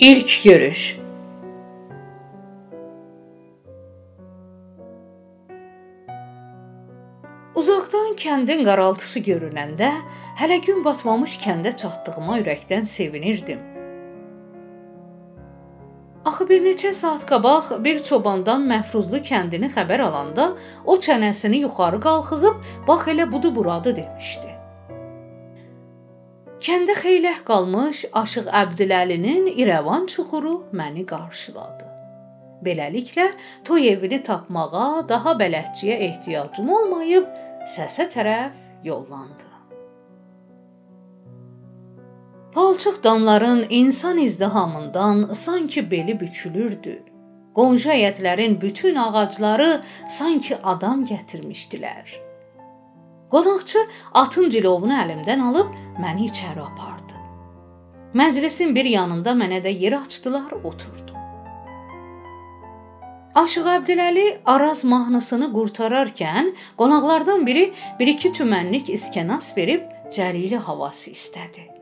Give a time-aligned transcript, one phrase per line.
[0.00, 0.98] İlk görüş
[7.54, 9.88] Uzaqdan kəndin qaraltısı görünəndə
[10.38, 13.58] hələ gün batmamış kəndə çatdığıma ürəkdən sevinirdim.
[16.24, 20.52] Axı bir neçə saat qabaq bir çobandan Məfruzlu kəndini xəbər alanda
[20.86, 24.57] o çənəsini yuxarı qalxızıb bax elə budu buradı demişdi.
[26.58, 31.86] Kəndə xeyləh qalmış Aşıq Əbdüləlinin İrəvan çuxuru məni qarşıladı.
[32.66, 33.28] Beləliklə
[33.66, 37.30] toy evini tapmağa daha bələdçiyə ehtiyacım olmayıb
[37.76, 39.46] səsə tərəf yollandı.
[42.54, 47.02] Palçıq damların insan izdihamından sanki beli bükülürdü.
[47.54, 52.27] Qonşu həyətlərin bütün ağacları sanki adam gətirmişdilər.
[53.30, 53.84] Qonaqçı
[54.14, 57.16] atın cilovunu əlimdən alıb məni içəri apardı.
[58.16, 61.16] Məclisin bir yanında mənə də yer açdılar, oturdum.
[63.38, 67.68] Aşıq Əbdüləli Araz mahnısını qurtararkən qonaqlardan biri
[68.00, 71.77] 1-2 tümənlik iskənas verib cəlili havası istədi.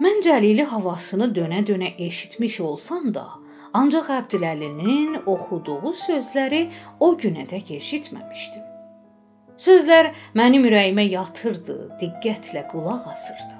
[0.00, 3.26] Mən Cəlili havasını dönə-dönə eşitmiş olsam da,
[3.76, 6.60] ancaq Əbdüləlinin oxuduğu sözləri
[7.04, 8.62] o günədək eşitməmişdim.
[9.60, 13.58] Sözlər mənim ürəyimə yatırdı, diqqətlə qulaq asırdım.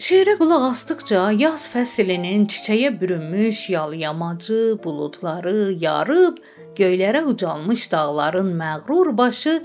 [0.00, 6.40] Şeirə qulaq asdıqca yaz fəslinin çiçəyə bürünmüş yalyamacı buludları yarıb
[6.80, 9.58] göylərə ucalmış dağların məğrur başı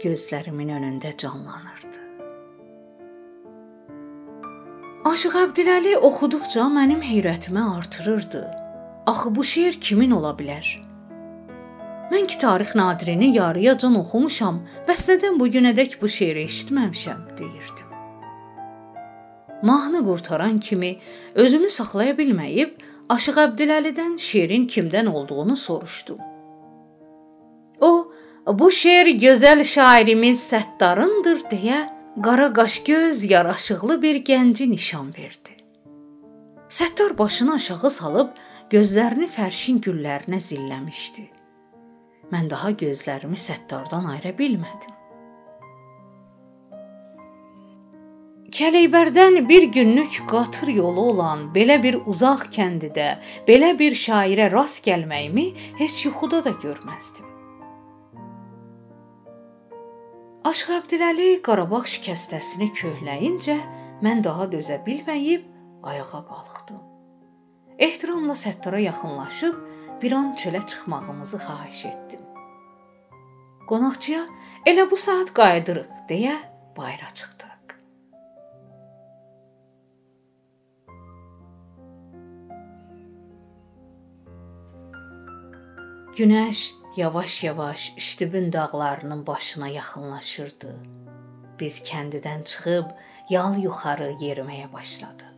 [0.00, 2.13] gözlərimin önündə canlanırdı.
[5.04, 8.40] Aşıq Əbdüləli oxuduqca mənim heyrətimi artırırdı.
[9.06, 10.64] Axı bu şeir kimin ola bilər?
[12.08, 17.90] Mən ki tarix nadirini yarıyacan oxumuşam, bəs nədən bu günədək bu şeiri eşitməmişəm, deyirdim.
[19.62, 20.96] Mahnı qurtaran kimi
[21.34, 22.72] özümü saxlaya bilməyib
[23.12, 26.18] Aşıq Əbdüləlidən şeirin kimdən olduğunu soruşdum.
[27.80, 27.92] O,
[28.48, 31.82] bu şeir gözəl şairimiz Səttarındır deyə
[32.22, 35.54] qara qaşgöz, yaraşıqlı bir gənci nişan verdi.
[36.68, 38.30] Səttar başını aşağı salıb
[38.70, 41.24] gözlərini fərşin güllərinə zilləmişdi.
[42.32, 44.94] Mən daha gözlərimi Səttardan ayıra bilmədim.
[48.54, 55.50] Kələybərdən bir günlük qatır yolu olan belə bir uzaq kəndidə belə bir şairə rast gəlməyimi
[55.82, 57.33] heç yuxuda da görməzdim.
[60.44, 63.54] Aşıq Əbdüləli Qarabağ şikəstəsini köhləyincə
[64.04, 65.46] mən daha dözə bilməyib
[65.88, 66.82] ayağa qalxdım.
[67.86, 69.56] Ehtiramla Səttara yaxınlaşıb
[70.02, 72.20] bir an çölə çıxmağımızı xahiş etdim.
[73.72, 74.20] Qonaqçıya
[74.68, 76.36] elə bu saat qayıdırıq deyə
[76.76, 77.44] bayıra çıxdıq.
[86.14, 90.76] Günəş yavaş-yavaş Üstübün dağlarının başına yaxınlaşırdı.
[91.60, 92.86] Biz kəndidən çıxıb
[93.30, 95.30] yal yuxarı yeriməyə başladıq.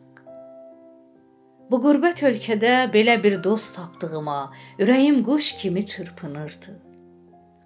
[1.71, 6.77] Bu qürbət ölkədə belə bir dost tapdığıma ürəyim quş kimi çırpınırdı.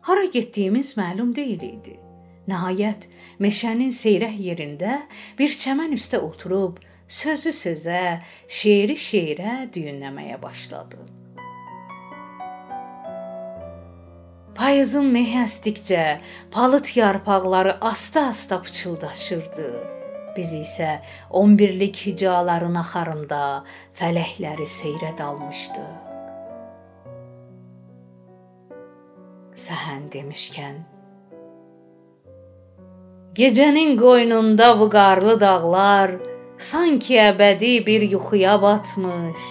[0.00, 1.98] Hara getdiyimiz məlum deyil idi.
[2.48, 3.06] Nəhayət
[3.38, 5.00] meşənin seyrək yerində
[5.38, 6.78] bir çəmən üstə oturub
[7.08, 11.19] sözü sözə, şeiri şeirə düyünləməyə başladıq.
[14.54, 16.04] Payızın mehi əsdikcə
[16.52, 19.70] palıd yarpaqları asta-asta pıçıldaşırdı.
[20.36, 20.90] Biz isə
[21.30, 23.42] 11lik hicaların axarında
[23.98, 25.90] fələkləri seyrə dalmışdıq.
[29.60, 30.80] Səhən demişkən
[33.34, 36.16] Gecənin qoynunda vüqarlı dağlar
[36.58, 39.42] sanki əbədi bir yuxuya batmış.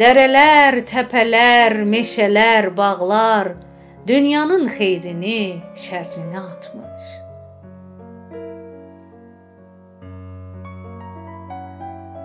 [0.00, 3.56] Dərələr, təpələr, meşələr, bağlar
[4.08, 7.02] dünyanın xeyrini, şərrini atmış.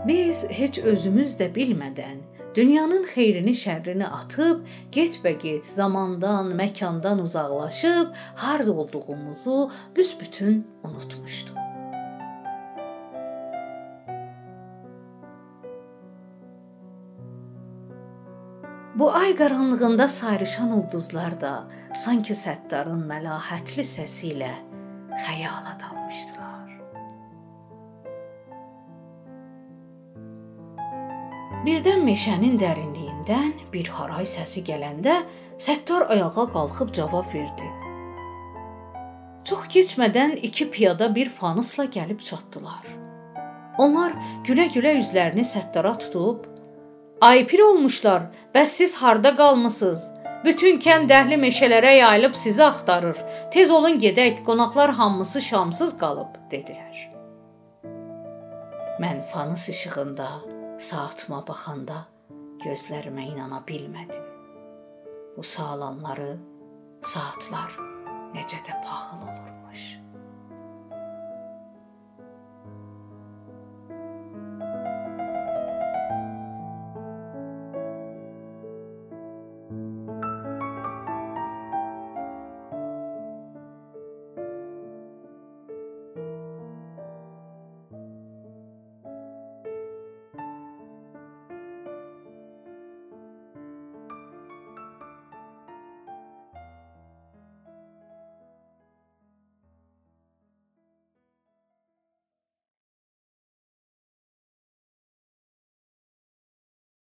[0.07, 2.21] Biz heç özümüz də bilmədən
[2.55, 4.63] dünyanın xeyrini, şərrini atıb,
[4.95, 11.62] get-bə-get zamandan, məkandan uzaqlaşıb, harda olduğumuzu büsbütün unutmuşduq.
[18.95, 21.63] Bu ay qaranlığında sayrışan ulduzlar da
[21.95, 24.51] sanki Səttarın məlahətli səsi ilə
[25.23, 26.69] xəyala dalmışdılar.
[31.65, 35.17] Birdən meşənin dərinliyindən bir haray səsi gələndə
[35.57, 37.73] Səttar ayağa qalxıb cavab verdi.
[39.43, 42.85] Çox keçmədən iki piyada bir fanusla gəlib çatdılar.
[43.77, 44.13] Onlar
[44.45, 46.52] gülə-gülə üzlərini Səttara tutub,
[47.23, 48.21] "Ay pir olmuşlar,
[48.55, 50.01] bəs siz harda qalmısınız?
[50.45, 53.17] Bütün kənd dəhli meşələrə yayılıb sizi axtarır.
[53.51, 56.97] Tez olun gedək, qonaqlar hamısı şamsız qalıb." dedilər.
[58.99, 60.27] Mən fanus işığında
[60.79, 61.97] saatıma baxanda
[62.65, 64.27] gözlərimə inana bilmədim.
[65.37, 66.37] Bu saalanları
[67.01, 67.71] saatlar
[68.35, 69.52] necə də paxıl olurmuş.